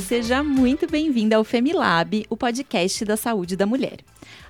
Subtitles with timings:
[0.00, 3.98] Seja muito bem-vinda ao Femilab, o podcast da saúde da mulher.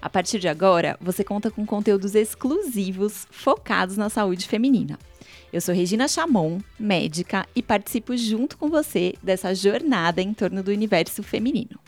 [0.01, 4.99] A partir de agora, você conta com conteúdos exclusivos focados na saúde feminina.
[5.53, 10.71] Eu sou Regina Chamon, médica, e participo junto com você dessa jornada em torno do
[10.71, 11.79] universo feminino.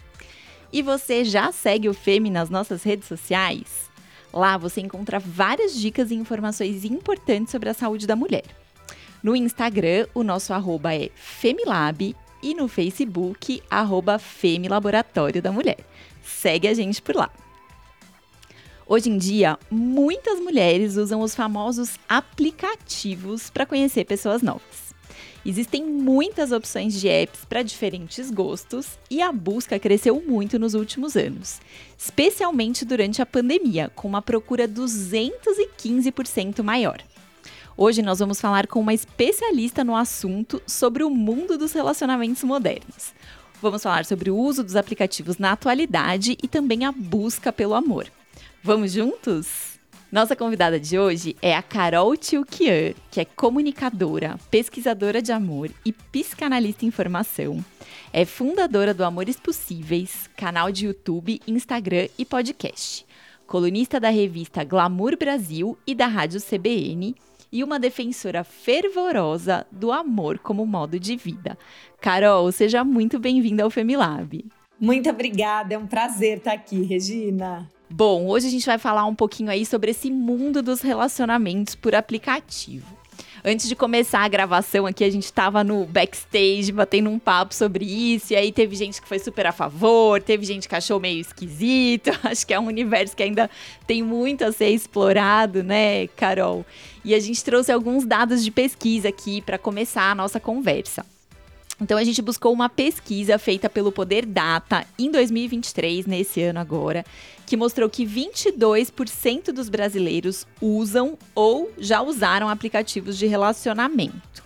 [0.72, 3.88] E você já segue o Femi nas nossas redes sociais?
[4.32, 8.44] Lá você encontra várias dicas e informações importantes sobre a saúde da mulher.
[9.22, 12.14] No Instagram, o nosso arroba é Femilab
[12.44, 15.78] e no Facebook, arroba Femilaboratório da Mulher.
[16.22, 17.30] Segue a gente por lá.
[18.86, 24.94] Hoje em dia, muitas mulheres usam os famosos aplicativos para conhecer pessoas novas.
[25.46, 31.16] Existem muitas opções de apps para diferentes gostos e a busca cresceu muito nos últimos
[31.16, 31.60] anos,
[31.98, 37.02] especialmente durante a pandemia, com uma procura 215% maior.
[37.76, 43.12] Hoje nós vamos falar com uma especialista no assunto sobre o mundo dos relacionamentos modernos.
[43.60, 48.06] Vamos falar sobre o uso dos aplicativos na atualidade e também a busca pelo amor.
[48.62, 49.74] Vamos juntos?
[50.12, 55.92] Nossa convidada de hoje é a Carol Tilkian, que é comunicadora, pesquisadora de amor e
[55.92, 57.64] psicanalista em formação.
[58.12, 63.04] É fundadora do Amores Possíveis, canal de YouTube, Instagram e podcast.
[63.48, 67.16] Colunista da revista Glamour Brasil e da rádio CBN
[67.54, 71.56] e uma defensora fervorosa do amor como modo de vida.
[72.00, 74.44] Carol, seja muito bem-vinda ao Femilab.
[74.80, 77.70] Muito obrigada, é um prazer estar aqui, Regina.
[77.88, 81.94] Bom, hoje a gente vai falar um pouquinho aí sobre esse mundo dos relacionamentos por
[81.94, 83.04] aplicativo.
[83.46, 87.84] Antes de começar a gravação aqui, a gente tava no backstage batendo um papo sobre
[87.84, 88.32] isso.
[88.32, 92.10] E aí teve gente que foi super a favor, teve gente que achou meio esquisito.
[92.24, 93.50] Acho que é um universo que ainda
[93.86, 96.64] tem muito a ser explorado, né, Carol?
[97.04, 101.04] E a gente trouxe alguns dados de pesquisa aqui para começar a nossa conversa.
[101.80, 107.04] Então a gente buscou uma pesquisa feita pelo Poder Data em 2023, nesse ano agora,
[107.46, 114.42] que mostrou que 22% dos brasileiros usam ou já usaram aplicativos de relacionamento.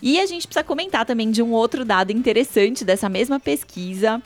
[0.00, 4.22] E a gente precisa comentar também de um outro dado interessante dessa mesma pesquisa,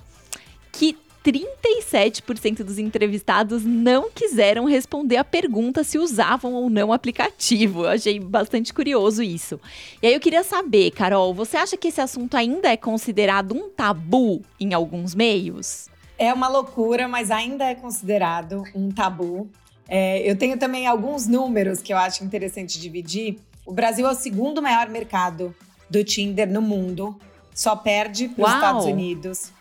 [0.72, 7.84] que 37% dos entrevistados não quiseram responder a pergunta se usavam ou não o aplicativo.
[7.84, 9.60] Eu achei bastante curioso isso.
[10.02, 13.68] E aí eu queria saber, Carol, você acha que esse assunto ainda é considerado um
[13.68, 15.88] tabu em alguns meios?
[16.18, 19.48] É uma loucura, mas ainda é considerado um tabu.
[19.88, 23.38] É, eu tenho também alguns números que eu acho interessante dividir.
[23.64, 25.54] O Brasil é o segundo maior mercado
[25.88, 27.18] do Tinder no mundo,
[27.54, 29.52] só perde para os Estados Unidos.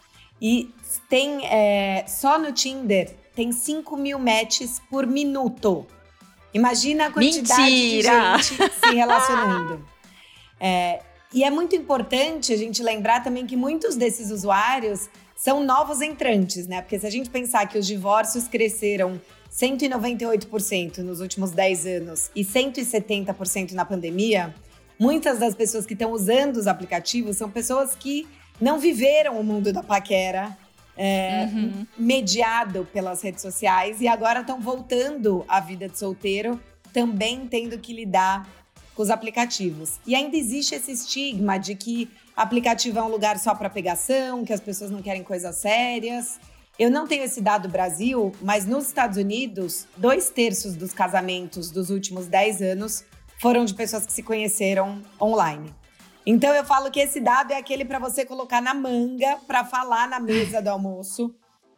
[0.41, 0.69] E
[1.09, 5.85] tem é, só no Tinder tem 5 mil matches por minuto.
[6.53, 8.37] Imagina a quantidade Mentira.
[8.37, 9.85] de gente se relacionando.
[10.59, 16.01] É, e é muito importante a gente lembrar também que muitos desses usuários são novos
[16.01, 16.81] entrantes, né?
[16.81, 19.21] Porque se a gente pensar que os divórcios cresceram
[19.51, 24.53] 198% nos últimos 10 anos e 170% na pandemia,
[24.99, 28.27] muitas das pessoas que estão usando os aplicativos são pessoas que
[28.59, 30.57] não viveram o mundo da paquera,
[30.97, 31.85] é, uhum.
[31.97, 36.59] mediado pelas redes sociais e agora estão voltando à vida de solteiro,
[36.91, 38.47] também tendo que lidar
[38.95, 39.99] com os aplicativos.
[40.07, 44.51] E ainda existe esse estigma de que aplicativo é um lugar só para pegação, que
[44.51, 46.39] as pessoas não querem coisas sérias.
[46.79, 51.71] Eu não tenho esse dado do Brasil, mas nos Estados Unidos, dois terços dos casamentos
[51.71, 53.03] dos últimos 10 anos
[53.39, 55.73] foram de pessoas que se conheceram online.
[56.29, 60.09] Então eu falo que esse dado é aquele para você colocar na manga para falar
[60.09, 61.33] na mesa do almoço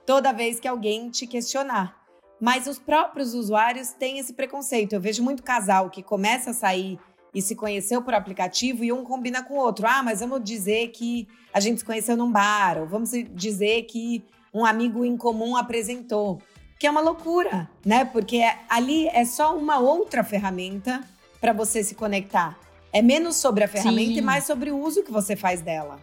[0.08, 1.96] toda vez que alguém te questionar.
[2.42, 4.94] Mas os próprios usuários têm esse preconceito.
[4.94, 6.98] Eu vejo muito casal que começa a sair
[7.32, 9.86] e se conheceu por aplicativo e um combina com o outro.
[9.88, 14.26] Ah, mas vamos dizer que a gente se conheceu num bar, ou vamos dizer que
[14.52, 16.42] um amigo em comum apresentou.
[16.80, 18.04] Que é uma loucura, né?
[18.04, 21.04] Porque ali é só uma outra ferramenta
[21.40, 22.58] para você se conectar.
[22.92, 24.18] É menos sobre a ferramenta Sim.
[24.18, 26.00] e mais sobre o uso que você faz dela.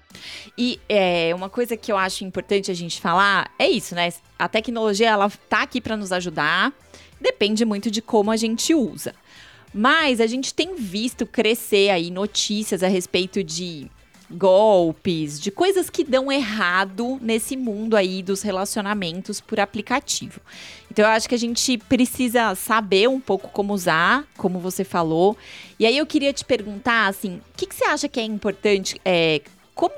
[0.57, 4.13] E é, uma coisa que eu acho importante a gente falar é isso, né?
[4.39, 6.73] A tecnologia, ela tá aqui para nos ajudar,
[7.21, 9.15] depende muito de como a gente usa.
[9.75, 13.91] Mas a gente tem visto crescer aí notícias a respeito de
[14.31, 20.41] golpes, de coisas que dão errado nesse mundo aí dos relacionamentos por aplicativo.
[20.91, 25.37] Então eu acho que a gente precisa saber um pouco como usar, como você falou.
[25.79, 29.01] E aí eu queria te perguntar, assim, o que, que você acha que é importante?
[29.05, 29.43] É,
[29.75, 29.95] como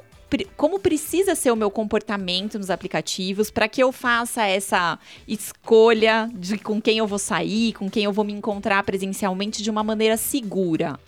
[0.57, 6.59] como precisa ser o meu comportamento nos aplicativos para que eu faça essa escolha de
[6.59, 10.19] com quem eu vou sair, com quem eu vou me encontrar presencialmente de uma maneira
[10.19, 11.01] segura?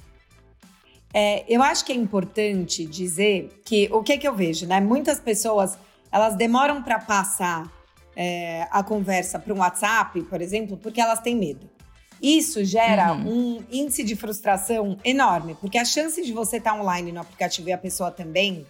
[1.12, 4.80] É, eu acho que é importante dizer que o que, que eu vejo, né?
[4.80, 5.76] Muitas pessoas
[6.12, 7.70] elas demoram para passar
[8.16, 11.68] é, a conversa para um WhatsApp, por exemplo, porque elas têm medo.
[12.22, 13.58] Isso gera uhum.
[13.58, 17.68] um índice de frustração enorme, porque a chance de você estar tá online no aplicativo
[17.68, 18.66] e a pessoa também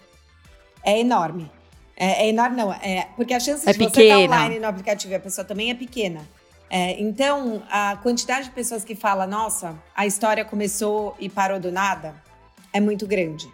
[0.83, 1.51] é enorme.
[1.97, 3.93] É, é enorme, não, é, porque a chance é de pequena.
[3.93, 6.21] você estar tá online no aplicativo e a pessoa também é pequena.
[6.69, 11.69] É, então, a quantidade de pessoas que fala, nossa, a história começou e parou do
[11.69, 12.15] nada,
[12.73, 13.49] é muito grande.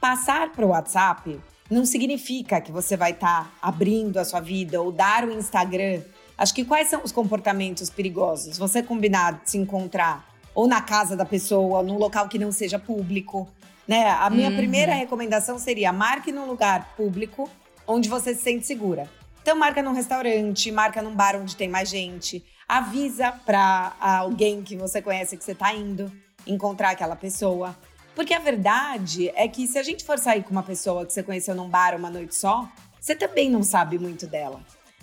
[0.00, 4.80] Passar para o WhatsApp não significa que você vai estar tá abrindo a sua vida
[4.80, 6.02] ou dar o Instagram.
[6.36, 8.58] Acho que quais são os comportamentos perigosos?
[8.58, 12.78] Você combinar de se encontrar ou na casa da pessoa, num local que não seja
[12.78, 13.48] público.
[13.88, 14.08] Né?
[14.08, 14.56] A minha uhum.
[14.56, 17.50] primeira recomendação seria marque num lugar público
[17.86, 19.08] onde você se sente segura.
[19.42, 24.74] Então marca num restaurante, marca num bar onde tem mais gente, avisa para alguém que
[24.74, 26.10] você conhece que você está indo
[26.46, 27.76] encontrar aquela pessoa.
[28.14, 31.22] Porque a verdade é que se a gente for sair com uma pessoa que você
[31.22, 32.68] conheceu num bar uma noite só,
[33.00, 34.60] você também não sabe muito dela.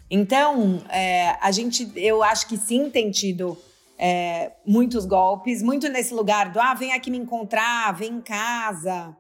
[0.10, 3.58] Então, é, a gente, eu acho que sim tem tido
[3.98, 9.16] é, muitos golpes, muito nesse lugar do ah, vem aqui me encontrar, vem em casa.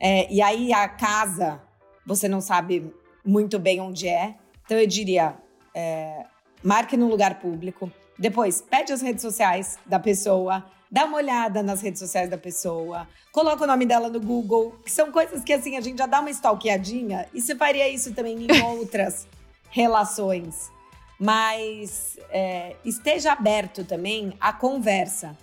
[0.00, 1.60] É, e aí a casa,
[2.06, 2.92] você não sabe
[3.24, 4.36] muito bem onde é.
[4.64, 5.36] Então eu diria,
[5.74, 6.24] é,
[6.62, 7.90] marque num lugar público.
[8.18, 13.08] Depois, pede as redes sociais da pessoa dá uma olhada nas redes sociais da pessoa,
[13.32, 16.20] coloca o nome dela no Google, que são coisas que assim a gente já dá
[16.20, 19.26] uma stalkeadinha e você faria isso também em outras
[19.70, 20.70] relações.
[21.18, 25.34] Mas é, esteja aberto também à conversa,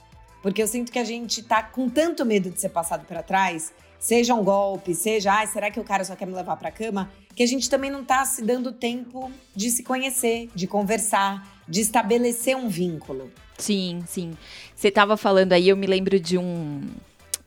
[0.43, 3.73] porque eu sinto que a gente tá com tanto medo de ser passado para trás,
[3.97, 7.11] seja um golpe, seja, ah, será que o cara só quer me levar para cama,
[7.35, 11.81] que a gente também não tá se dando tempo de se conhecer, de conversar, de
[11.81, 13.31] estabelecer um vínculo.
[13.57, 14.33] Sim, sim.
[14.75, 16.81] Você estava falando aí, eu me lembro de um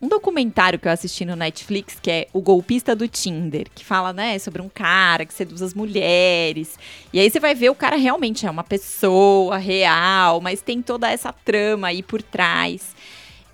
[0.02, 4.12] um documentário que eu assisti no Netflix, que é O Golpista do Tinder, que fala,
[4.12, 6.76] né, sobre um cara que seduz as mulheres.
[7.12, 11.08] E aí você vai ver o cara realmente é uma pessoa real, mas tem toda
[11.08, 12.96] essa trama aí por trás.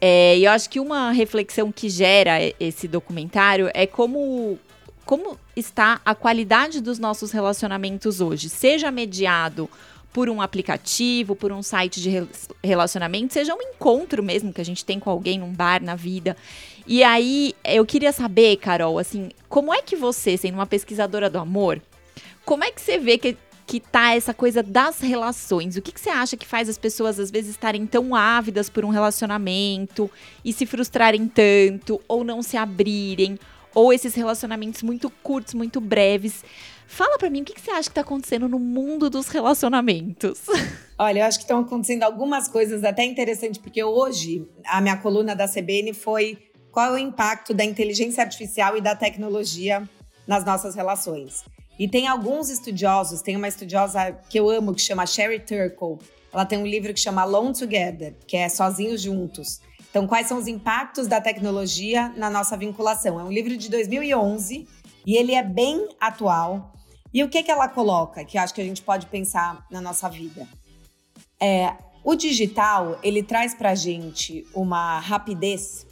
[0.01, 4.59] É, e eu acho que uma reflexão que gera esse documentário é como
[5.05, 9.69] como está a qualidade dos nossos relacionamentos hoje, seja mediado
[10.19, 12.27] por um aplicativo, por um site de
[12.61, 16.37] relacionamento, seja um encontro mesmo que a gente tem com alguém num bar na vida.
[16.89, 21.39] E aí, eu queria saber, Carol, assim, como é que você, sendo uma pesquisadora do
[21.39, 21.81] amor,
[22.45, 25.77] como é que você vê que, que tá essa coisa das relações?
[25.77, 28.85] O que, que você acha que faz as pessoas, às vezes, estarem tão ávidas por
[28.85, 30.11] um relacionamento
[30.45, 33.39] e se frustrarem tanto, ou não se abrirem,
[33.73, 36.43] ou esses relacionamentos muito curtos, muito breves?
[36.89, 40.41] Fala para mim o que, que você acha que tá acontecendo no mundo dos relacionamentos.
[40.99, 45.37] Olha, eu acho que estão acontecendo algumas coisas até interessantes, porque hoje a minha coluna
[45.37, 46.39] da CBN foi
[46.73, 49.89] qual é o impacto da inteligência artificial e da tecnologia
[50.27, 51.45] nas nossas relações.
[51.79, 55.99] E tem alguns estudiosos, tem uma estudiosa que eu amo que chama Sherry Turkle.
[56.33, 59.61] Ela tem um livro que chama Alone Together, que é Sozinhos Juntos.
[59.91, 63.21] Então, quais são os impactos da tecnologia na nossa vinculação?
[63.21, 64.67] É um livro de 2011
[65.07, 66.75] e ele é bem atual.
[67.13, 70.09] E o que, que ela coloca, que acho que a gente pode pensar na nossa
[70.09, 70.47] vida?
[71.41, 71.75] É,
[72.05, 75.87] o digital, ele traz pra gente uma rapidez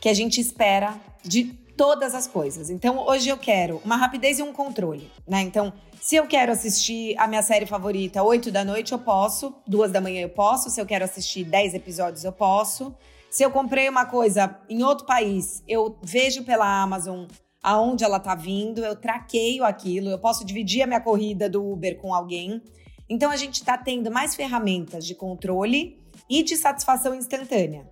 [0.00, 1.44] que a gente espera de
[1.76, 2.70] todas as coisas.
[2.70, 5.42] Então, hoje eu quero uma rapidez e um controle, né?
[5.42, 9.54] Então, se eu quero assistir a minha série favorita 8 da noite, eu posso.
[9.66, 10.70] Duas da manhã eu posso.
[10.70, 12.94] Se eu quero assistir 10 episódios, eu posso.
[13.30, 17.26] Se eu comprei uma coisa em outro país, eu vejo pela Amazon
[17.68, 21.98] aonde ela tá vindo, eu traqueio aquilo, eu posso dividir a minha corrida do Uber
[21.98, 22.62] com alguém.
[23.06, 25.98] Então a gente está tendo mais ferramentas de controle
[26.30, 27.86] e de satisfação instantânea.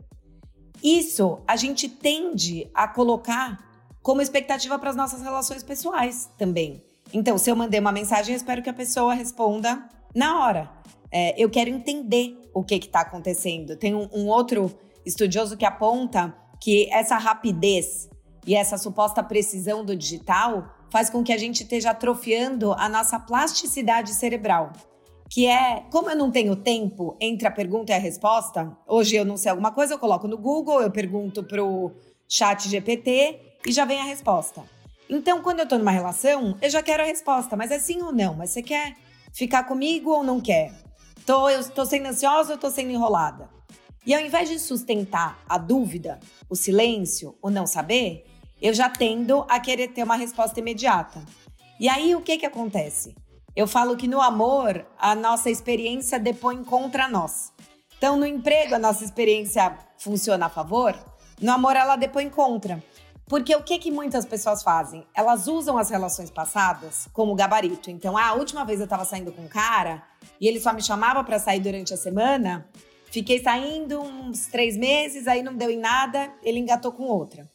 [0.82, 3.58] Isso a gente tende a colocar
[4.02, 6.82] como expectativa para as nossas relações pessoais também.
[7.12, 10.70] Então, se eu mandei uma mensagem, eu espero que a pessoa responda na hora.
[11.10, 13.76] É, eu quero entender o que está acontecendo.
[13.76, 18.08] Tem um, um outro estudioso que aponta que essa rapidez
[18.46, 23.18] e essa suposta precisão do digital faz com que a gente esteja atrofiando a nossa
[23.18, 24.72] plasticidade cerebral.
[25.28, 29.24] Que é, como eu não tenho tempo entre a pergunta e a resposta, hoje eu
[29.24, 31.92] não sei alguma coisa, eu coloco no Google, eu pergunto pro
[32.28, 34.62] chat GPT e já vem a resposta.
[35.10, 38.12] Então, quando eu tô numa relação, eu já quero a resposta, mas é sim ou
[38.12, 38.34] não?
[38.34, 38.94] Mas você quer
[39.32, 40.72] ficar comigo ou não quer?
[41.24, 43.48] Tô, eu tô sendo ansiosa ou tô sendo enrolada?
[44.06, 48.24] E ao invés de sustentar a dúvida, o silêncio, o não saber,
[48.60, 51.24] eu já tendo a querer ter uma resposta imediata.
[51.78, 53.14] E aí o que que acontece?
[53.54, 57.52] Eu falo que no amor a nossa experiência depõe contra nós.
[57.96, 60.94] Então no emprego a nossa experiência funciona a favor,
[61.40, 62.82] No amor, ela depois encontra.
[63.28, 65.04] Porque o que, que muitas pessoas fazem?
[65.14, 67.90] Elas usam as relações passadas como gabarito.
[67.90, 70.02] Então, ah, a última vez eu tava saindo com um cara
[70.40, 72.66] e ele só me chamava para sair durante a semana.
[73.10, 77.46] Fiquei saindo uns três meses, aí não deu em nada, ele engatou com outra.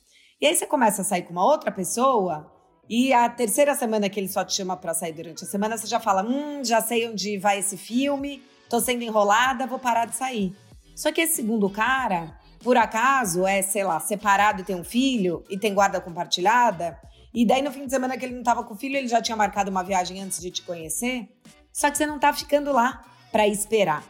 [0.41, 2.51] E aí você começa a sair com uma outra pessoa
[2.89, 5.85] e a terceira semana que ele só te chama para sair durante a semana, você
[5.85, 10.15] já fala: hum, já sei onde vai esse filme, tô sendo enrolada, vou parar de
[10.15, 10.55] sair.
[10.95, 15.43] Só que esse segundo cara, por acaso, é, sei lá, separado e tem um filho
[15.47, 16.99] e tem guarda compartilhada,
[17.31, 19.21] e daí no fim de semana que ele não tava com o filho, ele já
[19.21, 21.29] tinha marcado uma viagem antes de te conhecer,
[21.71, 24.03] só que você não tá ficando lá para esperar.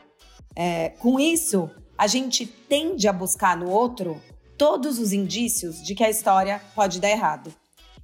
[0.55, 4.19] É, com isso, a gente tende a buscar no outro
[4.61, 7.51] todos os indícios de que a história pode dar errado.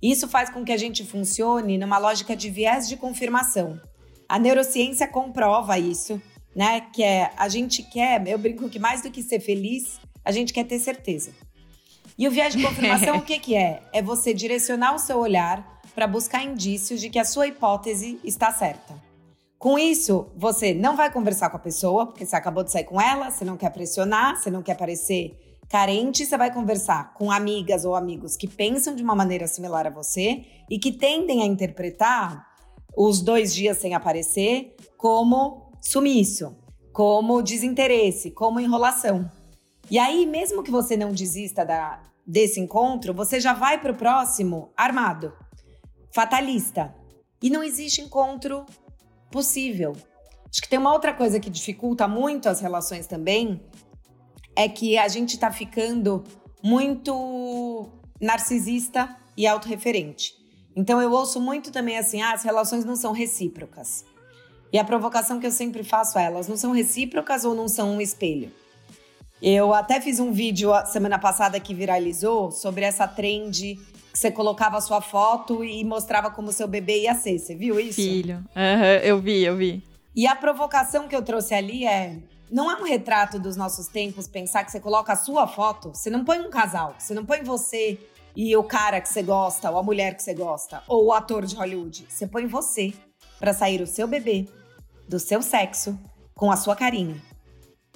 [0.02, 3.80] Isso faz com que a gente funcione numa lógica de viés de confirmação.
[4.28, 6.20] A neurociência comprova isso,
[6.56, 6.82] né?
[6.92, 10.52] Que é a gente quer, eu brinco que mais do que ser feliz, a gente
[10.52, 11.32] quer ter certeza.
[12.18, 13.84] E o viés de confirmação, o que, que é?
[13.94, 18.52] É você direcionar o seu olhar para buscar indícios de que a sua hipótese está
[18.52, 19.00] certa.
[19.60, 23.00] Com isso, você não vai conversar com a pessoa, porque você acabou de sair com
[23.00, 27.86] ela, você não quer pressionar, você não quer parecer carente, você vai conversar com amigas
[27.86, 32.46] ou amigos que pensam de uma maneira similar a você e que tendem a interpretar
[32.96, 36.56] os dois dias sem aparecer como sumiço,
[36.92, 39.30] como desinteresse, como enrolação.
[39.90, 43.96] E aí, mesmo que você não desista da, desse encontro, você já vai para o
[43.96, 45.32] próximo armado,
[46.12, 46.94] fatalista.
[47.42, 48.66] E não existe encontro
[49.32, 49.96] possível.
[50.50, 53.62] Acho que tem uma outra coisa que dificulta muito as relações também,
[54.58, 56.24] é que a gente está ficando
[56.64, 57.88] muito
[58.20, 60.34] narcisista e autorreferente.
[60.76, 64.04] Então eu ouço muito também assim: ah, as relações não são recíprocas.
[64.74, 67.92] E a provocação que eu sempre faço é: elas não são recíprocas ou não são
[67.96, 68.52] um espelho?
[69.40, 73.76] Eu até fiz um vídeo semana passada que viralizou sobre essa trend
[74.12, 77.38] que você colocava a sua foto e mostrava como seu bebê ia ser.
[77.38, 78.02] Você viu isso?
[78.02, 78.38] Filho.
[78.56, 79.84] Uhum, eu vi, eu vi.
[80.16, 82.18] E a provocação que eu trouxe ali é:
[82.50, 86.10] não é um retrato dos nossos tempos pensar que você coloca a sua foto, você
[86.10, 88.00] não põe um casal, você não põe você
[88.36, 91.46] e o cara que você gosta, ou a mulher que você gosta, ou o ator
[91.46, 92.06] de Hollywood.
[92.08, 92.94] Você põe você
[93.39, 94.48] para sair o seu bebê
[95.08, 95.98] do seu sexo
[96.36, 97.22] com a sua carinha.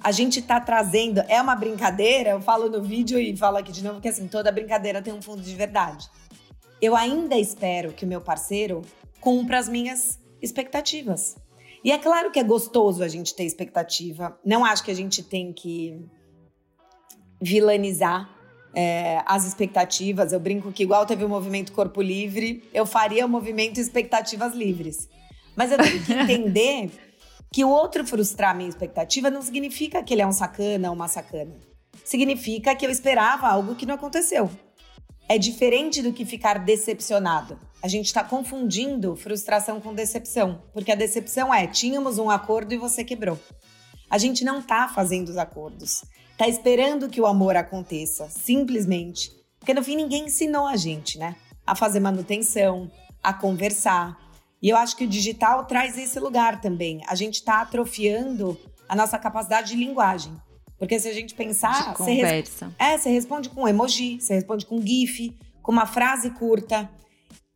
[0.02, 3.84] A gente tá trazendo, é uma brincadeira, eu falo no vídeo e falo aqui de
[3.84, 6.10] novo que assim, toda brincadeira tem um fundo de verdade.
[6.80, 8.82] Eu ainda espero que o meu parceiro
[9.20, 11.36] cumpra as minhas expectativas.
[11.84, 14.38] E é claro que é gostoso a gente ter expectativa.
[14.44, 16.00] Não acho que a gente tem que
[17.40, 18.30] vilanizar
[18.74, 20.32] é, as expectativas.
[20.32, 25.08] Eu brinco que, igual teve o movimento Corpo Livre, eu faria o movimento Expectativas Livres.
[25.56, 26.90] Mas eu tenho que entender
[27.52, 31.08] que o outro frustrar minha expectativa não significa que ele é um sacana ou uma
[31.08, 31.54] sacana.
[32.04, 34.50] Significa que eu esperava algo que não aconteceu.
[35.28, 37.58] É diferente do que ficar decepcionado.
[37.82, 42.78] A gente está confundindo frustração com decepção, porque a decepção é: tínhamos um acordo e
[42.78, 43.38] você quebrou.
[44.10, 49.30] A gente não está fazendo os acordos, está esperando que o amor aconteça, simplesmente.
[49.58, 51.34] Porque no fim ninguém ensinou a gente, né?
[51.66, 52.90] A fazer manutenção,
[53.22, 54.18] a conversar.
[54.60, 57.00] E eu acho que o digital traz esse lugar também.
[57.08, 60.36] A gente está atrofiando a nossa capacidade de linguagem.
[60.82, 61.90] Porque se a gente pensar.
[61.90, 62.66] De conversa.
[62.66, 62.94] Você res...
[62.94, 66.90] É, você responde com emoji, você responde com GIF, com uma frase curta.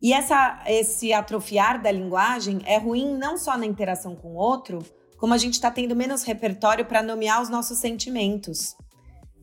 [0.01, 4.79] E essa, esse atrofiar da linguagem é ruim não só na interação com o outro,
[5.17, 8.77] como a gente está tendo menos repertório para nomear os nossos sentimentos.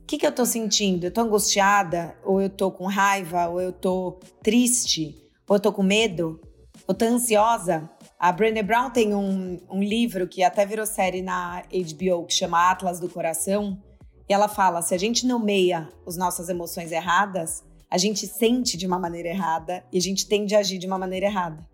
[0.00, 1.04] O que, que eu estou sentindo?
[1.04, 2.16] Eu estou angustiada?
[2.24, 3.48] Ou eu estou com raiva?
[3.48, 5.14] Ou eu estou triste?
[5.46, 6.40] Ou eu estou com medo?
[6.88, 7.90] Ou estou ansiosa?
[8.24, 12.70] A Brené Brown tem um, um livro que até virou série na HBO que chama
[12.70, 13.78] Atlas do Coração.
[14.26, 18.86] E ela fala: se a gente nomeia as nossas emoções erradas, a gente sente de
[18.86, 21.68] uma maneira errada e a gente tende a agir de uma maneira errada.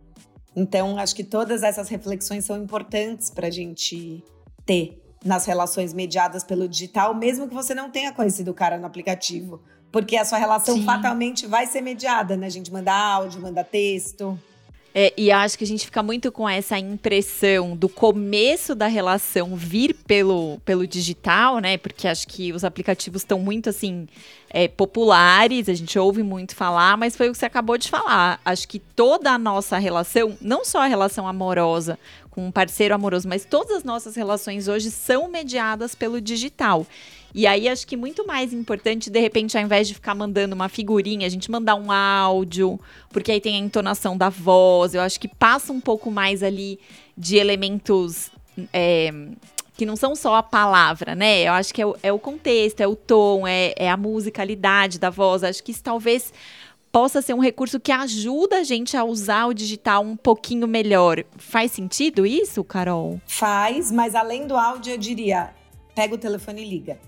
[0.56, 4.20] Então, acho que todas essas reflexões são importantes para a gente
[4.66, 8.86] ter nas relações mediadas pelo digital, mesmo que você não tenha conhecido o cara no
[8.86, 9.62] aplicativo.
[9.92, 10.84] Porque a sua relação Sim.
[10.84, 12.48] fatalmente vai ser mediada, né?
[12.48, 14.36] A gente manda áudio, manda texto.
[14.94, 19.54] É, e acho que a gente fica muito com essa impressão do começo da relação
[19.54, 21.78] vir pelo, pelo digital, né?
[21.78, 24.08] Porque acho que os aplicativos estão muito assim
[24.48, 28.40] é, populares, a gente ouve muito falar, mas foi o que você acabou de falar.
[28.44, 31.96] Acho que toda a nossa relação, não só a relação amorosa
[32.30, 36.84] com um parceiro amoroso, mas todas as nossas relações hoje são mediadas pelo digital.
[37.34, 40.68] E aí acho que muito mais importante, de repente, ao invés de ficar mandando uma
[40.68, 42.78] figurinha, a gente mandar um áudio,
[43.10, 44.94] porque aí tem a entonação da voz.
[44.94, 46.78] Eu acho que passa um pouco mais ali
[47.16, 48.30] de elementos.
[48.72, 49.12] É,
[49.76, 51.42] que não são só a palavra, né?
[51.42, 54.98] Eu acho que é o, é o contexto, é o tom, é, é a musicalidade
[54.98, 55.42] da voz.
[55.42, 56.34] Acho que isso talvez
[56.92, 61.24] possa ser um recurso que ajuda a gente a usar o digital um pouquinho melhor.
[61.38, 63.20] Faz sentido isso, Carol?
[63.26, 65.54] Faz, mas além do áudio, eu diria:
[65.94, 66.98] pega o telefone e liga.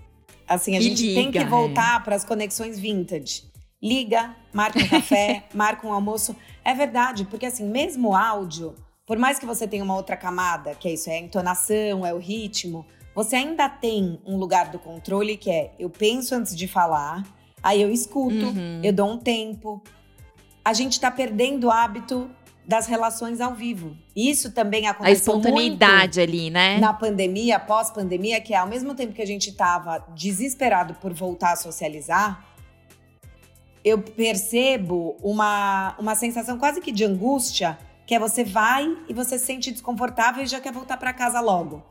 [0.47, 2.03] Assim, a e gente liga, tem que voltar é.
[2.03, 3.43] para as conexões vintage.
[3.81, 6.35] Liga, marca um café, marca um almoço.
[6.63, 10.75] É verdade, porque assim, mesmo o áudio, por mais que você tenha uma outra camada,
[10.75, 14.79] que é isso, é a entonação, é o ritmo, você ainda tem um lugar do
[14.79, 17.23] controle que é eu penso antes de falar,
[17.61, 18.81] aí eu escuto, uhum.
[18.83, 19.81] eu dou um tempo.
[20.65, 22.29] A gente tá perdendo o hábito
[22.65, 23.95] das relações ao vivo.
[24.15, 26.77] Isso também aconteceu A espontaneidade ali, né?
[26.77, 31.53] Na pandemia, pós-pandemia, que é ao mesmo tempo que a gente tava desesperado por voltar
[31.53, 32.45] a socializar,
[33.83, 39.37] eu percebo uma, uma sensação quase que de angústia, que é você vai e você
[39.37, 41.83] se sente desconfortável e já quer voltar para casa logo.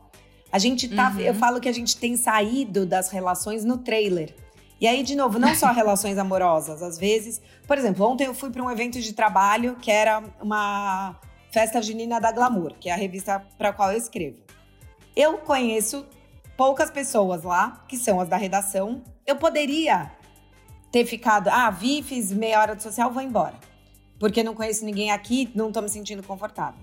[0.51, 1.19] A gente tá, uhum.
[1.19, 4.35] eu falo que a gente tem saído das relações no trailer.
[4.83, 7.41] E aí, de novo, não só relações amorosas, às vezes.
[7.65, 11.15] Por exemplo, ontem eu fui para um evento de trabalho que era uma
[11.53, 14.39] festa junina da Glamour, que é a revista para a qual eu escrevo.
[15.15, 16.05] Eu conheço
[16.57, 19.01] poucas pessoas lá, que são as da redação.
[19.25, 20.11] Eu poderia
[20.91, 23.55] ter ficado, ah, vi, fiz meia hora de social, vou embora.
[24.19, 26.81] Porque não conheço ninguém aqui, não tô me sentindo confortável.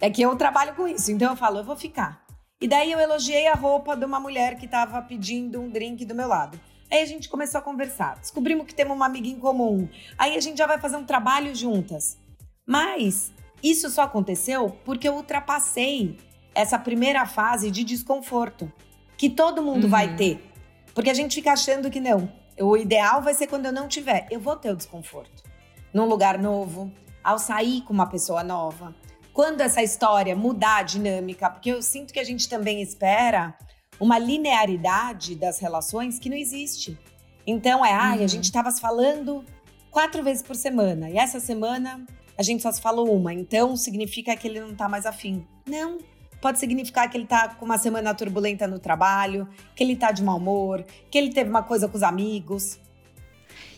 [0.00, 2.24] É que eu trabalho com isso, então eu falo, eu vou ficar.
[2.60, 6.14] E daí eu elogiei a roupa de uma mulher que estava pedindo um drink do
[6.14, 6.58] meu lado.
[6.90, 9.88] Aí a gente começou a conversar, descobrimos que temos uma amiga em comum.
[10.18, 12.18] Aí a gente já vai fazer um trabalho juntas.
[12.66, 13.32] Mas
[13.62, 16.18] isso só aconteceu porque eu ultrapassei
[16.54, 18.70] essa primeira fase de desconforto
[19.16, 19.90] que todo mundo uhum.
[19.90, 20.52] vai ter.
[20.94, 24.26] Porque a gente fica achando que não, o ideal vai ser quando eu não tiver.
[24.30, 25.44] Eu vou ter o desconforto.
[25.92, 26.92] Num lugar novo,
[27.22, 28.94] ao sair com uma pessoa nova.
[29.32, 33.56] Quando essa história mudar a dinâmica, porque eu sinto que a gente também espera
[34.00, 36.98] uma linearidade das relações que não existe.
[37.46, 38.24] Então é, ai, uhum.
[38.24, 39.44] a gente estava se falando
[39.90, 42.04] quatro vezes por semana e essa semana
[42.38, 45.46] a gente só se falou uma, então significa que ele não tá mais afim.
[45.66, 45.98] Não,
[46.40, 49.46] Pode significar que ele tá com uma semana turbulenta no trabalho,
[49.76, 52.78] que ele tá de mau humor, que ele teve uma coisa com os amigos.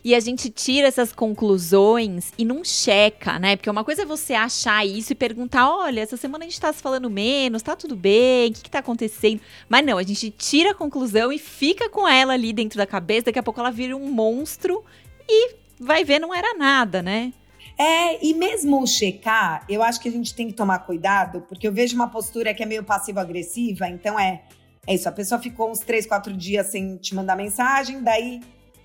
[0.04, 3.54] E a gente tira essas conclusões e não checa, né?
[3.54, 6.72] Porque uma coisa é você achar isso e perguntar: olha, essa semana a gente tá
[6.72, 9.40] se falando menos, tá tudo bem, o que, que tá acontecendo?
[9.68, 13.26] Mas não, a gente tira a conclusão e fica com ela ali dentro da cabeça,
[13.26, 14.84] daqui a pouco ela vira um monstro
[15.28, 17.32] e vai ver, não era nada, né?
[17.78, 21.72] É, e mesmo checar, eu acho que a gente tem que tomar cuidado, porque eu
[21.72, 24.42] vejo uma postura que é meio passivo-agressiva, então é,
[24.86, 28.40] é isso, a pessoa ficou uns três, quatro dias sem te mandar mensagem, daí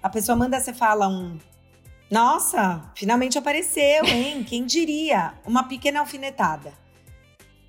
[0.07, 1.37] a pessoa manda, você fala um.
[2.09, 4.43] Nossa, finalmente apareceu, hein?
[4.43, 5.33] Quem diria?
[5.45, 6.73] Uma pequena alfinetada.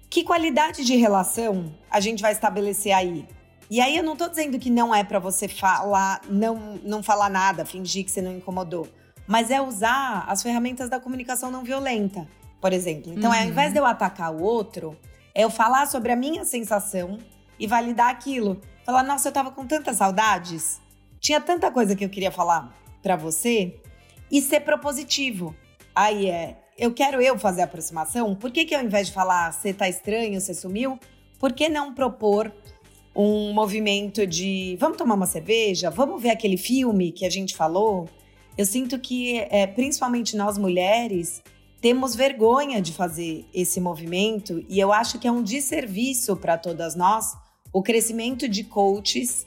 [0.09, 3.29] Que qualidade de relação a gente vai estabelecer aí?
[3.71, 7.29] E aí eu não tô dizendo que não é para você falar, não, não falar
[7.29, 8.89] nada, fingir que você não incomodou
[9.29, 12.27] mas é usar as ferramentas da comunicação não violenta,
[12.63, 13.13] por exemplo.
[13.13, 13.37] Então, uhum.
[13.37, 14.97] ao invés de eu atacar o outro,
[15.35, 17.19] é eu falar sobre a minha sensação
[17.59, 18.59] e validar aquilo.
[18.87, 20.81] Falar, nossa, eu tava com tantas saudades,
[21.21, 23.81] tinha tanta coisa que eu queria falar para você,
[24.31, 25.55] e ser propositivo.
[25.95, 29.53] Aí é, eu quero eu fazer a aproximação, por que, que ao invés de falar
[29.53, 30.99] você tá estranho, você sumiu,
[31.39, 32.53] por que não propor
[33.15, 38.09] um movimento de vamos tomar uma cerveja, vamos ver aquele filme que a gente falou?
[38.57, 41.43] Eu sinto que, é, principalmente nós mulheres,
[41.81, 46.97] temos vergonha de fazer esse movimento e eu acho que é um desserviço para todas
[46.97, 47.37] nós
[47.73, 49.47] o crescimento de coaches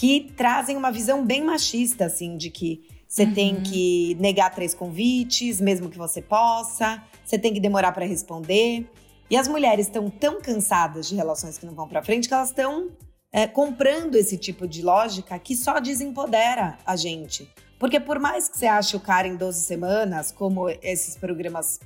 [0.00, 3.34] que trazem uma visão bem machista, assim, de que você uhum.
[3.34, 8.90] tem que negar três convites, mesmo que você possa, você tem que demorar para responder.
[9.28, 12.48] E as mulheres estão tão cansadas de relações que não vão para frente que elas
[12.48, 12.88] estão
[13.30, 17.46] é, comprando esse tipo de lógica que só desempodera a gente.
[17.78, 21.78] Porque por mais que você ache o cara em 12 semanas, como esses programas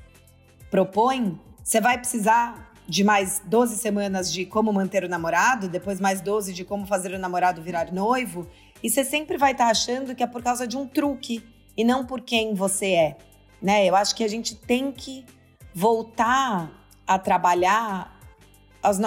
[0.71, 6.21] propõem, você vai precisar de mais 12 semanas de como manter o namorado, depois mais
[6.21, 8.47] 12 de como fazer o namorado virar noivo,
[8.83, 11.43] e você sempre vai estar tá achando que é por causa de um truque
[11.77, 13.17] e não por quem você é,
[13.61, 13.87] né?
[13.87, 15.25] Eu acho que a gente tem que
[15.75, 16.71] voltar
[17.07, 18.13] a trabalhar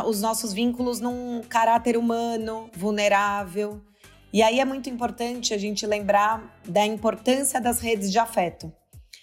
[0.07, 3.81] os nossos vínculos num caráter humano, vulnerável,
[4.33, 8.71] e aí é muito importante a gente lembrar da importância das redes de afeto.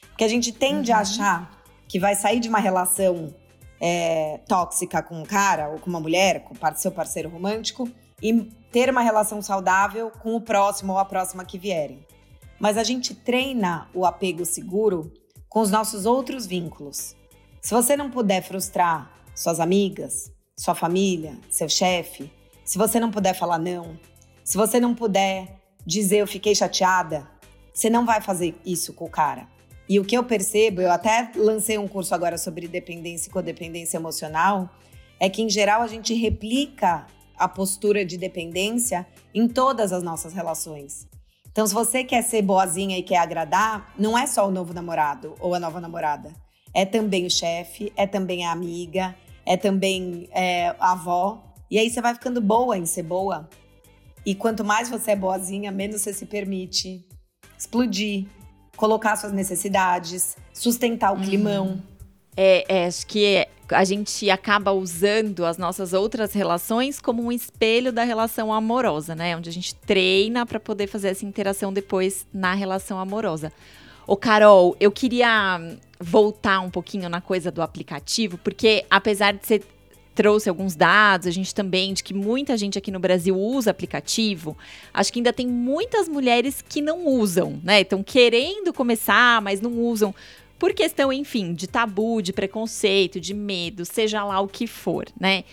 [0.09, 0.97] Porque a gente tende uhum.
[0.97, 3.35] a achar que vai sair de uma relação
[3.81, 7.89] é, tóxica com um cara ou com uma mulher, com seu parceiro romântico,
[8.23, 8.33] e
[8.73, 12.07] ter uma relação saudável com o próximo ou a próxima que vierem.
[12.59, 15.13] Mas a gente treina o apego seguro
[15.49, 17.15] com os nossos outros vínculos.
[17.61, 22.33] Se você não puder frustrar suas amigas, sua família, seu chefe,
[22.65, 23.99] se você não puder falar não,
[24.43, 27.29] se você não puder dizer eu fiquei chateada,
[27.73, 29.49] você não vai fazer isso com o cara.
[29.89, 33.99] E o que eu percebo, eu até lancei um curso agora sobre dependência e codependência
[33.99, 34.71] emocional,
[35.21, 40.33] é que em geral a gente replica a postura de dependência em todas as nossas
[40.33, 41.07] relações.
[41.51, 45.35] Então, se você quer ser boazinha e quer agradar, não é só o novo namorado
[45.39, 46.33] ou a nova namorada.
[46.73, 49.15] É também o chefe, é também a amiga,
[49.47, 51.45] é também é, a avó.
[51.71, 53.49] E aí você vai ficando boa em ser boa.
[54.27, 57.07] E quanto mais você é boazinha, menos você se permite
[57.57, 58.27] explodir,
[58.77, 61.67] colocar suas necessidades, sustentar o climão.
[61.67, 61.83] Uhum.
[62.37, 67.33] É, é, acho que é, a gente acaba usando as nossas outras relações como um
[67.33, 69.37] espelho da relação amorosa, né?
[69.37, 73.53] Onde a gente treina para poder fazer essa interação depois na relação amorosa.
[74.07, 75.61] Ô, Carol, eu queria
[75.99, 79.65] voltar um pouquinho na coisa do aplicativo, porque apesar de ser
[80.15, 84.57] trouxe alguns dados, a gente também, de que muita gente aqui no Brasil usa aplicativo,
[84.93, 87.81] acho que ainda tem muitas mulheres que não usam, né?
[87.81, 90.15] Estão querendo começar, mas não usam.
[90.65, 95.45] Por questão, enfim, de tabu, de preconceito, de medo, seja lá o que for, né?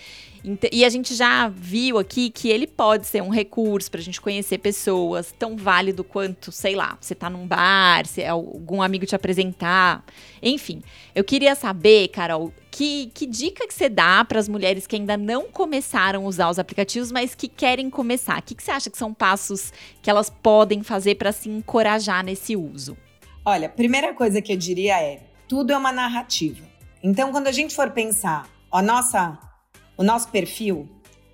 [0.71, 4.21] E a gente já viu aqui que ele pode ser um recurso para a gente
[4.21, 9.13] conhecer pessoas, tão válido quanto, sei lá, você tá num bar, se algum amigo te
[9.13, 10.01] apresentar.
[10.41, 10.81] Enfim,
[11.13, 15.17] eu queria saber, Carol, que, que dica que você dá para as mulheres que ainda
[15.17, 18.39] não começaram a usar os aplicativos, mas que querem começar?
[18.39, 22.23] O que, que você acha que são passos que elas podem fazer para se encorajar
[22.23, 22.95] nesse uso?
[23.43, 26.63] Olha, primeira coisa que eu diria é: tudo é uma narrativa.
[27.01, 29.37] Então, quando a gente for pensar a nossa
[29.97, 30.87] o nosso perfil,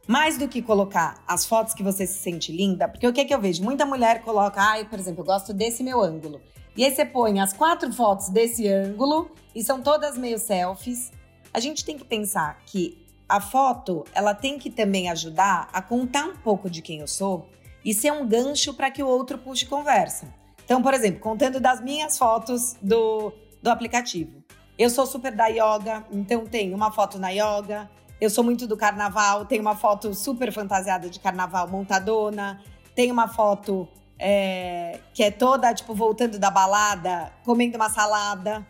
[0.08, 3.26] mais do que colocar as fotos que você se sente linda, porque o que, é
[3.26, 3.64] que eu vejo?
[3.64, 6.42] Muita mulher coloca, ai, por exemplo, eu gosto desse meu ângulo.
[6.76, 11.12] E aí você põe as quatro fotos desse ângulo e são todas meio selfies.
[11.54, 16.26] A gente tem que pensar que a foto, ela tem que também ajudar a contar
[16.26, 17.50] um pouco de quem eu sou
[17.84, 20.34] e ser um gancho para que o outro puxe conversa.
[20.68, 23.32] Então, por exemplo, contando das minhas fotos do,
[23.64, 24.44] do aplicativo.
[24.78, 28.76] Eu sou super da yoga, então tem uma foto na yoga, eu sou muito do
[28.76, 32.62] carnaval, tem uma foto super fantasiada de carnaval montadona,
[32.94, 33.88] tem uma foto
[34.20, 38.68] é, que é toda, tipo, voltando da balada, comendo uma salada.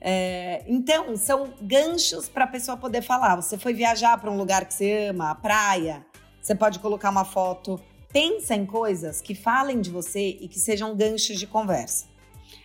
[0.00, 3.36] É, então, são ganchos para a pessoa poder falar.
[3.36, 6.06] Você foi viajar para um lugar que você ama, a praia,
[6.40, 7.78] você pode colocar uma foto.
[8.14, 12.06] Pensa em coisas que falem de você e que sejam ganchos de conversa.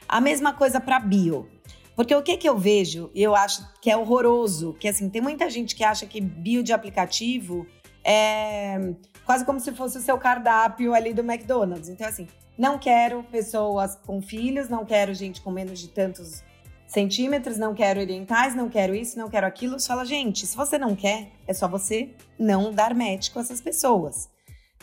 [0.08, 1.50] A mesma coisa para bio.
[1.96, 5.50] Porque o que que eu vejo, eu acho que é horroroso, que assim, tem muita
[5.50, 7.66] gente que acha que bio de aplicativo
[8.04, 8.94] é
[9.26, 11.90] quase como se fosse o seu cardápio ali do McDonald's.
[11.90, 16.44] Então, assim, não quero pessoas com filhos, não quero gente com menos de tantos
[16.86, 19.80] centímetros, não quero orientais, não quero isso, não quero aquilo.
[19.80, 23.60] Você fala, gente, se você não quer, é só você não dar match com essas
[23.60, 24.30] pessoas.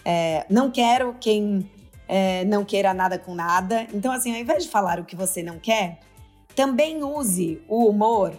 [0.09, 1.69] É, não quero quem
[2.07, 3.89] é, não queira nada com nada.
[3.93, 5.99] Então, assim, ao invés de falar o que você não quer,
[6.55, 8.33] também use o humor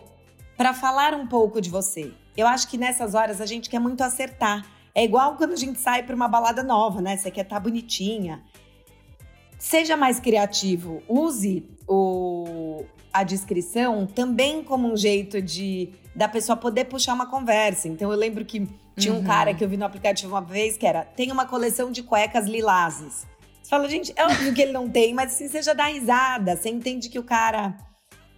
[0.56, 2.14] para falar um pouco de você.
[2.38, 4.66] Eu acho que nessas horas a gente quer muito acertar.
[4.96, 7.18] É igual quando a gente sai para uma balada nova, né?
[7.18, 8.42] Você quer estar tá bonitinha.
[9.60, 11.04] Seja mais criativo.
[11.06, 17.90] Use o, a descrição também como um jeito de da pessoa poder puxar uma conversa.
[17.90, 19.24] Então eu lembro que tinha um uhum.
[19.24, 22.46] cara que eu vi no aplicativo uma vez que era: tem uma coleção de cuecas
[22.48, 23.28] lilazes.
[23.62, 26.56] Você fala, gente, é óbvio que ele não tem, mas assim, você já dá risada.
[26.56, 27.78] Você entende que o cara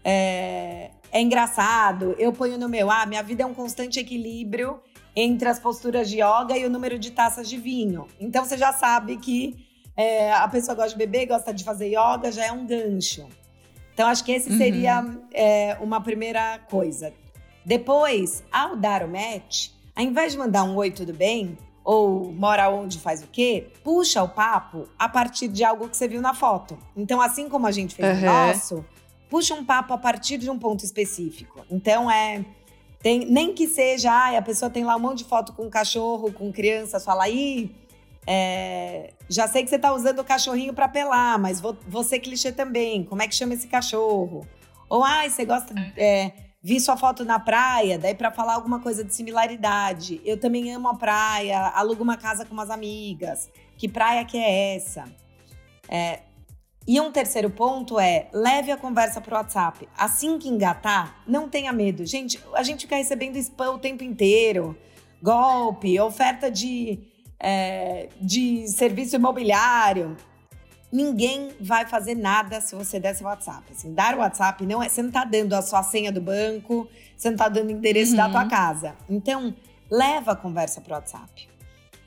[0.04, 2.15] é, é engraçado.
[2.17, 4.82] Eu ponho no meu, ah, minha vida é um constante equilíbrio
[5.15, 8.08] entre as posturas de yoga e o número de taças de vinho.
[8.19, 9.56] Então você já sabe que
[9.95, 13.28] é, a pessoa gosta de beber, gosta de fazer yoga, já é um gancho.
[13.93, 15.22] Então acho que esse seria uhum.
[15.34, 17.13] é, uma primeira coisa.
[17.65, 19.69] Depois, ao dar o match,
[20.00, 21.58] ao invés de mandar um oi, tudo bem?
[21.84, 23.68] Ou mora onde, faz o quê?
[23.84, 26.78] Puxa o papo a partir de algo que você viu na foto.
[26.96, 28.24] Então, assim como a gente fez uhum.
[28.24, 28.86] o nosso,
[29.30, 31.66] puxa um papo a partir de um ponto específico.
[31.70, 32.46] Então é.
[33.02, 36.34] Tem, nem que seja, ah, a pessoa tem lá um monte de foto com cachorro,
[36.34, 37.74] com criança, fala aí.
[38.28, 42.52] É, já sei que você tá usando o cachorrinho para pelar, mas vou, ser clichê
[42.52, 43.04] também.
[43.04, 44.46] Como é que chama esse cachorro?
[44.90, 45.74] Ou, ah, você gosta.
[45.96, 50.22] É, vi sua foto na praia, daí para falar alguma coisa de similaridade.
[50.26, 53.50] Eu também amo a praia, alugo uma casa com umas amigas.
[53.78, 55.06] Que praia que é essa?
[55.88, 56.19] É,
[56.88, 59.88] e um terceiro ponto é leve a conversa para o WhatsApp.
[59.98, 62.06] Assim que engatar, não tenha medo.
[62.06, 64.76] Gente, a gente fica recebendo spam o tempo inteiro.
[65.22, 67.00] Golpe, oferta de,
[67.39, 70.17] é, de serviço imobiliário.
[70.91, 73.63] Ninguém vai fazer nada se você der seu WhatsApp.
[73.71, 74.89] Assim, dar o WhatsApp não é.
[74.89, 78.12] Você não está dando a sua senha do banco, você não está dando o endereço
[78.12, 78.17] uhum.
[78.17, 78.95] da tua casa.
[79.08, 79.54] Então,
[79.89, 81.49] leva a conversa para o WhatsApp.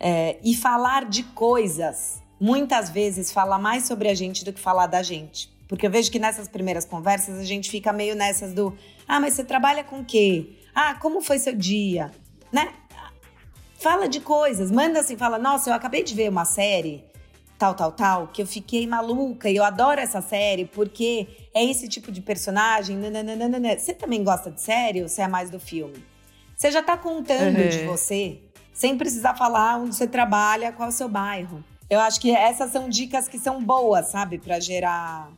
[0.01, 4.88] É, e falar de coisas, muitas vezes, fala mais sobre a gente do que falar
[4.88, 5.49] da gente.
[5.68, 9.35] Porque eu vejo que nessas primeiras conversas a gente fica meio nessas do: ah, mas
[9.35, 10.51] você trabalha com o quê?
[10.75, 12.11] Ah, como foi seu dia?
[12.53, 12.73] Né?
[13.79, 17.05] Fala de coisas, manda assim, fala: nossa, eu acabei de ver uma série,
[17.62, 21.87] tal, tal, tal, que eu fiquei maluca e eu adoro essa série porque é esse
[21.88, 22.96] tipo de personagem.
[22.96, 23.79] Nananana.
[23.79, 26.05] Você também gosta de série ou você é mais do filme?
[26.57, 27.68] Você já tá contando uhum.
[27.68, 28.40] de você,
[28.72, 31.62] sem precisar falar onde você trabalha, qual é o seu bairro.
[31.88, 35.31] Eu acho que essas são dicas que são boas, sabe, para gerar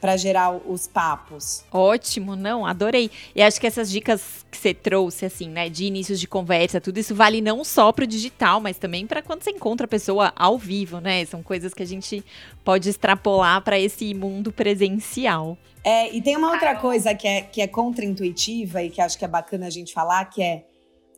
[0.00, 1.64] para gerar os papos.
[1.72, 3.10] Ótimo, não, adorei.
[3.34, 6.98] E acho que essas dicas que você trouxe, assim, né, de inícios de conversa, tudo
[6.98, 10.32] isso vale não só para o digital, mas também para quando você encontra a pessoa
[10.36, 11.24] ao vivo, né?
[11.24, 12.24] São coisas que a gente
[12.64, 15.58] pode extrapolar para esse mundo presencial.
[15.84, 19.24] É, e tem uma outra coisa que é, que é contra-intuitiva e que acho que
[19.24, 20.64] é bacana a gente falar, que é,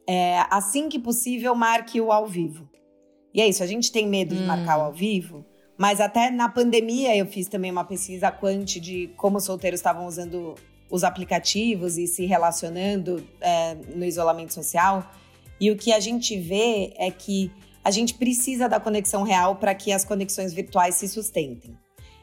[0.07, 2.69] é assim que possível, marque o ao vivo.
[3.33, 4.85] E é isso, a gente tem medo de marcar o hum.
[4.87, 5.45] ao vivo,
[5.81, 10.05] mas até na pandemia eu fiz também uma pesquisa quant de como os solteiros estavam
[10.05, 10.55] usando
[10.91, 15.11] os aplicativos e se relacionando é, no isolamento social.
[15.59, 17.51] E o que a gente vê é que
[17.83, 21.75] a gente precisa da conexão real para que as conexões virtuais se sustentem.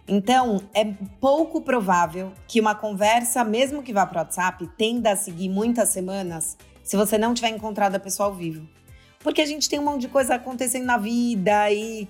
[0.08, 0.86] Então, é
[1.20, 5.90] pouco provável que uma conversa, mesmo que vá para o WhatsApp, tenda a seguir muitas
[5.90, 8.70] semanas se você não tiver encontrado a pessoa ao vivo.
[9.18, 12.08] Porque a gente tem um monte de coisa acontecendo na vida e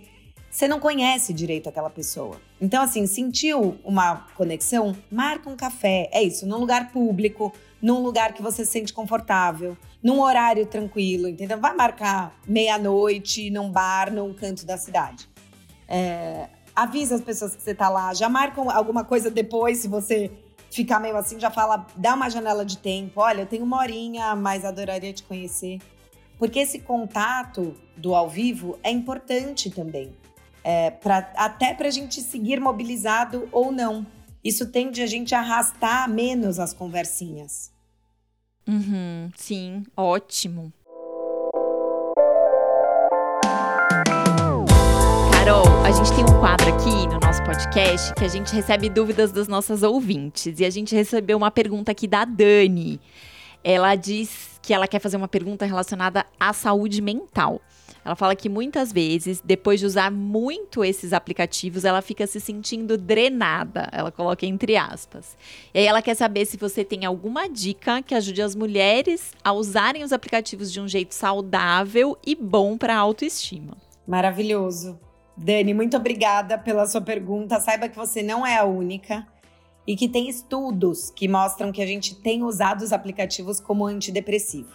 [0.50, 2.40] você não conhece direito aquela pessoa.
[2.60, 4.96] Então, assim, sentiu uma conexão?
[5.12, 6.10] Marca um café.
[6.12, 11.28] É isso, num lugar público, num lugar que você se sente confortável, num horário tranquilo,
[11.28, 11.60] entendeu?
[11.60, 15.30] Vai marcar meia-noite, num bar, num canto da cidade.
[15.88, 20.32] É, avisa as pessoas que você tá lá, já marcam alguma coisa depois, se você
[20.72, 23.22] ficar meio assim, já fala, dá uma janela de tempo.
[23.22, 25.80] Olha, eu tenho uma horinha, mas adoraria te conhecer.
[26.40, 30.14] Porque esse contato do ao vivo é importante também
[30.70, 34.06] é, pra, até para a gente seguir mobilizado ou não.
[34.44, 37.72] Isso tende a gente arrastar menos as conversinhas.
[38.68, 40.74] Uhum, sim, ótimo.
[45.32, 49.32] Carol, a gente tem um quadro aqui no nosso podcast que a gente recebe dúvidas
[49.32, 50.60] das nossas ouvintes.
[50.60, 53.00] E a gente recebeu uma pergunta aqui da Dani.
[53.64, 57.62] Ela diz que ela quer fazer uma pergunta relacionada à saúde mental.
[58.08, 62.98] Ela fala que muitas vezes, depois de usar muito esses aplicativos, ela fica se sentindo
[62.98, 63.90] drenada.
[63.92, 65.36] Ela coloca entre aspas.
[65.74, 69.52] E aí ela quer saber se você tem alguma dica que ajude as mulheres a
[69.52, 73.76] usarem os aplicativos de um jeito saudável e bom para a autoestima.
[74.08, 74.98] Maravilhoso.
[75.36, 77.60] Dani, muito obrigada pela sua pergunta.
[77.60, 79.28] Saiba que você não é a única
[79.86, 84.72] e que tem estudos que mostram que a gente tem usado os aplicativos como antidepressivo.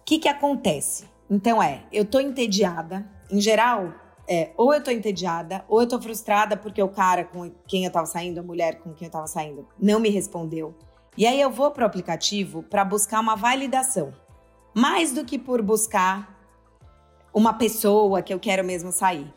[0.00, 1.17] O que, que acontece?
[1.30, 3.06] Então é, eu tô entediada.
[3.30, 3.92] Em geral,
[4.28, 7.90] é, ou eu tô entediada, ou eu tô frustrada porque o cara com quem eu
[7.90, 10.74] tava saindo, a mulher com quem eu tava saindo, não me respondeu.
[11.16, 14.12] E aí eu vou pro aplicativo para buscar uma validação.
[14.74, 16.38] Mais do que por buscar
[17.34, 19.32] uma pessoa que eu quero mesmo sair.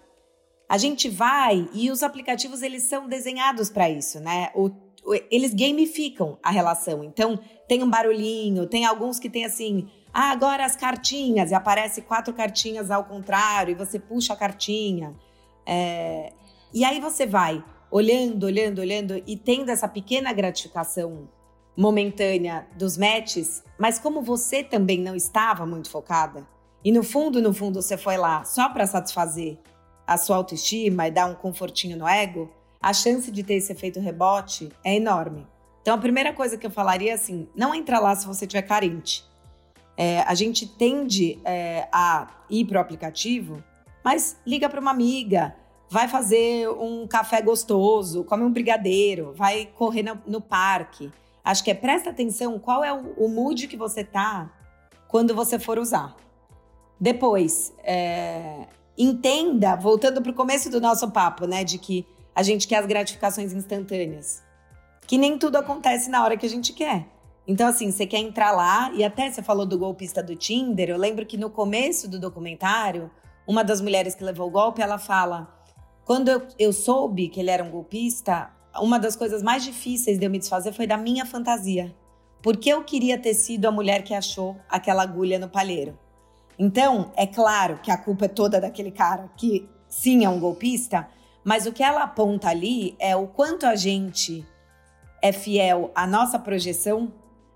[0.69, 4.49] A gente vai e os aplicativos eles são desenhados para isso, né?
[4.54, 4.69] O,
[5.04, 7.04] o, eles gamificam a relação.
[7.04, 12.02] Então, tem um barulhinho, tem alguns que tem assim, ah, agora as cartinhas, e aparece
[12.02, 15.15] quatro cartinhas ao contrário, e você puxa a cartinha.
[15.65, 16.34] É...
[16.74, 21.30] E aí você vai olhando, olhando, olhando e tendo essa pequena gratificação
[21.76, 26.45] momentânea dos matches, mas como você também não estava muito focada,
[26.84, 29.60] e no fundo, no fundo, você foi lá só para satisfazer
[30.06, 32.50] a sua autoestima e dar um confortinho no ego,
[32.82, 35.47] a chance de ter esse efeito rebote é enorme.
[35.82, 38.63] Então, a primeira coisa que eu falaria é assim: não entra lá se você estiver
[38.63, 39.24] carente.
[39.97, 43.63] É, a gente tende é, a ir para o aplicativo,
[44.04, 45.56] mas liga para uma amiga,
[45.89, 51.12] vai fazer um café gostoso, come um brigadeiro, vai correr no, no parque.
[51.43, 54.49] Acho que é presta atenção qual é o, o, mood que você tá
[55.08, 56.15] quando você for usar.
[56.99, 62.67] Depois, é, entenda, voltando para o começo do nosso papo, né, de que a gente
[62.67, 64.41] quer as gratificações instantâneas,
[65.06, 67.06] que nem tudo acontece na hora que a gente quer.
[67.51, 70.97] Então, assim, você quer entrar lá, e até você falou do golpista do Tinder, eu
[70.97, 73.11] lembro que no começo do documentário,
[73.45, 75.53] uma das mulheres que levou o golpe, ela fala:
[76.05, 80.25] quando eu, eu soube que ele era um golpista, uma das coisas mais difíceis de
[80.25, 81.93] eu me desfazer foi da minha fantasia.
[82.41, 85.99] Porque eu queria ter sido a mulher que achou aquela agulha no palheiro.
[86.57, 91.05] Então, é claro que a culpa é toda daquele cara que sim é um golpista,
[91.43, 94.47] mas o que ela aponta ali é o quanto a gente
[95.21, 97.11] é fiel à nossa projeção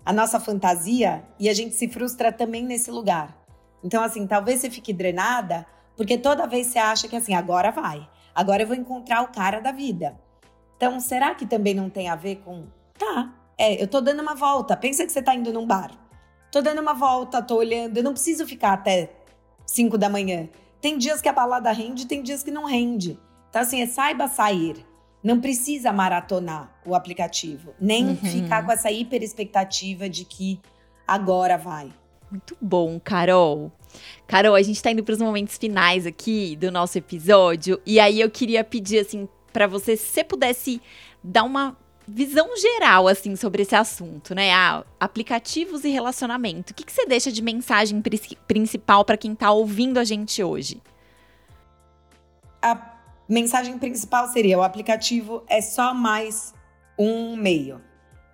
[0.06, 3.36] a nossa fantasia e a gente se frustra também nesse lugar.
[3.82, 5.66] Então, assim, talvez você fique drenada,
[5.96, 8.08] porque toda vez você acha que assim, agora vai.
[8.32, 10.16] Agora eu vou encontrar o cara da vida.
[10.76, 12.66] Então, será que também não tem a ver com.
[12.96, 14.76] Tá, é, eu tô dando uma volta.
[14.76, 15.90] Pensa que você tá indo num bar.
[16.52, 17.96] Tô dando uma volta, tô olhando.
[17.96, 19.10] Eu não preciso ficar até
[19.66, 20.48] 5 da manhã.
[20.80, 23.18] Tem dias que a balada rende, tem dias que não rende.
[23.50, 24.86] Então, assim, é saiba sair.
[25.22, 28.16] Não precisa maratonar o aplicativo, nem uhum.
[28.16, 30.60] ficar com essa hiper expectativa de que
[31.06, 31.90] agora vai.
[32.30, 33.72] Muito bom, Carol.
[34.26, 38.20] Carol, a gente tá indo para os momentos finais aqui do nosso episódio, e aí
[38.20, 40.82] eu queria pedir assim para você se você pudesse
[41.22, 41.76] dar uma
[42.06, 44.52] visão geral assim sobre esse assunto, né?
[44.52, 46.72] Ah, aplicativos e relacionamento.
[46.72, 48.02] O que, que você deixa de mensagem
[48.46, 50.80] principal para quem está ouvindo a gente hoje?
[52.62, 52.95] A
[53.28, 56.54] mensagem principal seria: o aplicativo é só mais
[56.98, 57.80] um meio.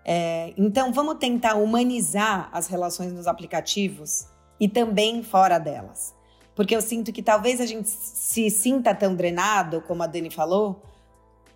[0.04, 4.26] É, então, vamos tentar humanizar as relações nos aplicativos
[4.58, 6.14] e também fora delas.
[6.54, 10.82] Porque eu sinto que talvez a gente se sinta tão drenado, como a Dani falou,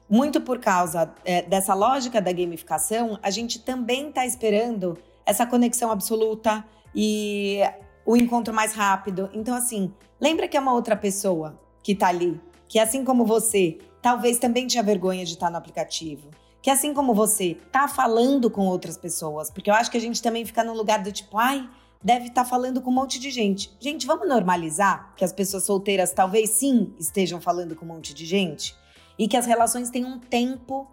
[0.08, 5.90] muito por causa é, dessa lógica da gamificação, a gente também está esperando essa conexão
[5.90, 7.60] absoluta e
[8.04, 9.28] o encontro mais rápido.
[9.34, 13.78] Então, assim, lembra que é uma outra pessoa que está ali, que assim como você,
[14.02, 16.30] talvez também tinha vergonha de estar no aplicativo.
[16.62, 19.50] Que assim como você, tá falando com outras pessoas.
[19.50, 21.68] Porque eu acho que a gente também fica num lugar do tipo, ai,
[22.02, 23.70] deve estar tá falando com um monte de gente.
[23.78, 28.24] Gente, vamos normalizar que as pessoas solteiras talvez sim estejam falando com um monte de
[28.24, 28.74] gente
[29.18, 30.86] e que as relações têm um tempo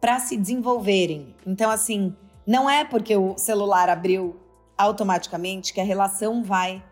[0.00, 1.34] para se desenvolverem.
[1.46, 2.14] Então, assim,
[2.46, 4.36] não é porque o celular abriu
[4.76, 6.82] automaticamente que a relação vai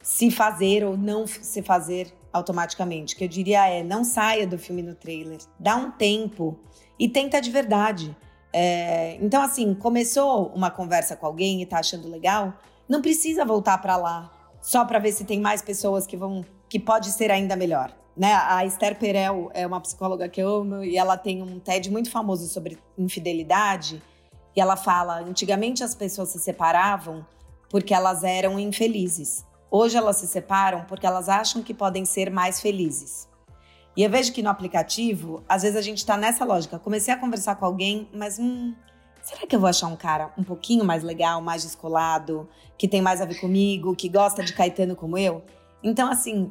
[0.00, 3.16] se fazer ou não se fazer automaticamente.
[3.16, 6.58] Que eu diria é: não saia do filme no trailer, dá um tempo
[6.98, 8.16] e tenta de verdade.
[8.52, 12.54] É, então, assim, começou uma conversa com alguém e tá achando legal,
[12.88, 16.78] não precisa voltar para lá só para ver se tem mais pessoas que vão, que
[16.78, 17.94] pode ser ainda melhor.
[18.16, 18.34] Né?
[18.34, 22.10] A Esther Perel é uma psicóloga que eu amo e ela tem um TED muito
[22.10, 24.02] famoso sobre infidelidade.
[24.54, 27.24] E ela fala: antigamente as pessoas se separavam
[27.70, 29.46] porque elas eram infelizes.
[29.70, 33.28] Hoje elas se separam porque elas acham que podem ser mais felizes.
[33.96, 36.78] E eu vejo que no aplicativo, às vezes a gente tá nessa lógica.
[36.78, 38.74] Comecei a conversar com alguém, mas hum,
[39.22, 43.00] será que eu vou achar um cara um pouquinho mais legal, mais descolado, que tem
[43.00, 45.44] mais a ver comigo, que gosta de Caetano como eu?
[45.84, 46.50] Então, assim,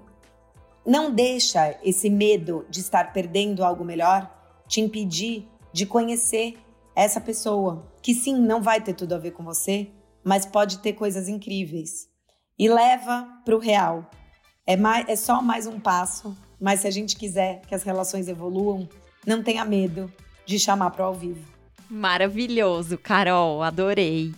[0.86, 4.34] não deixa esse medo de estar perdendo algo melhor
[4.66, 6.58] te impedir de conhecer
[6.96, 9.90] essa pessoa, que sim, não vai ter tudo a ver com você,
[10.24, 12.09] mas pode ter coisas incríveis
[12.60, 14.12] e leva para o real.
[14.68, 18.28] É, mais, é só mais um passo, mas se a gente quiser que as relações
[18.28, 18.88] evoluam,
[19.26, 20.12] não tenha medo
[20.46, 21.42] de chamar para ao vivo.
[21.90, 24.34] Maravilhoso, Carol, adorei.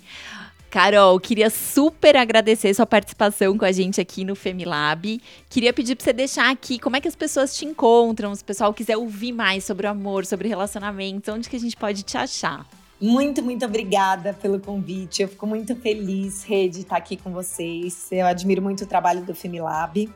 [0.69, 5.21] Carol, queria super agradecer sua participação com a gente aqui no Femilab.
[5.49, 8.45] Queria pedir para você deixar aqui como é que as pessoas te encontram, se o
[8.45, 12.17] pessoal quiser ouvir mais sobre o amor, sobre relacionamentos, onde que a gente pode te
[12.17, 12.65] achar.
[13.01, 15.23] Muito, muito obrigada pelo convite.
[15.23, 18.07] Eu fico muito feliz, Rede, de estar aqui com vocês.
[18.11, 20.07] Eu admiro muito o trabalho do Femilab.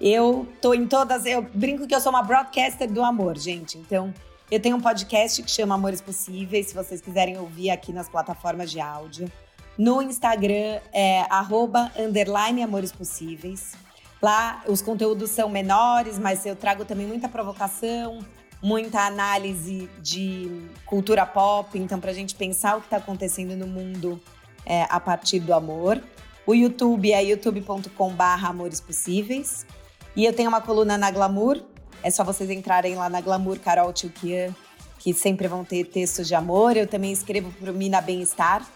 [0.00, 1.26] Eu tô em todas.
[1.26, 3.76] Eu brinco que eu sou uma broadcaster do amor, gente.
[3.76, 4.14] Então,
[4.50, 8.70] eu tenho um podcast que chama Amores Possíveis, se vocês quiserem ouvir aqui nas plataformas
[8.70, 9.30] de áudio.
[9.76, 13.74] No Instagram é arroba, underline Amores Possíveis.
[14.22, 18.20] Lá os conteúdos são menores, mas eu trago também muita provocação,
[18.62, 20.48] muita análise de
[20.86, 24.20] cultura pop, então para a gente pensar o que está acontecendo no mundo
[24.64, 26.00] é, a partir do amor.
[26.46, 29.66] O YouTube é youtube.com/barra Amores Possíveis.
[30.14, 31.60] E eu tenho uma coluna na Glamour.
[32.02, 34.54] É só vocês entrarem lá na Glamour Carol Tchukian,
[34.98, 36.76] que sempre vão ter textos de amor.
[36.76, 38.66] Eu também escrevo para o Mina Bem-Estar,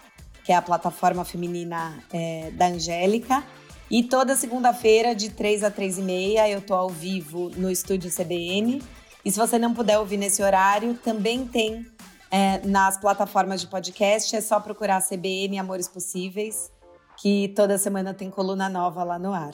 [0.44, 3.44] que é a plataforma feminina é, da Angélica.
[3.90, 8.10] E toda segunda-feira, de 3 a 3 e meia, eu tô ao vivo no estúdio
[8.10, 8.82] CBN
[9.26, 11.84] e se você não puder ouvir nesse horário, também tem
[12.30, 14.36] é, nas plataformas de podcast.
[14.36, 16.70] É só procurar CBN Amores Possíveis,
[17.16, 19.50] que toda semana tem coluna nova lá no ar.